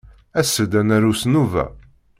[0.39, 1.65] As-d ad naru s nnuba.